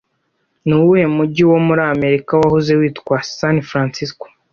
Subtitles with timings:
[0.65, 4.25] Nuwuhe mujyi wo muri Amerika wahoze witwa San Francisco